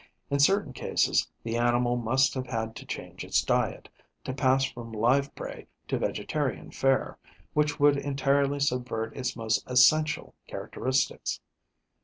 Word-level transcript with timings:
In 0.31 0.39
certain 0.39 0.73
cases, 0.73 1.29
the 1.43 1.57
animal 1.57 1.95
must 1.95 2.33
have 2.33 2.47
had 2.47 2.75
to 2.77 2.87
change 2.87 3.23
its 3.23 3.43
diet, 3.43 3.87
to 4.23 4.33
pass 4.33 4.63
from 4.65 4.91
live 4.91 5.35
prey 5.35 5.67
to 5.89 5.99
vegetarian 5.99 6.71
fare, 6.71 7.19
which 7.53 7.79
would 7.79 7.97
entirely 7.97 8.59
subvert 8.59 9.15
its 9.15 9.35
most 9.35 9.63
essential 9.69 10.33
characteristics. 10.47 11.39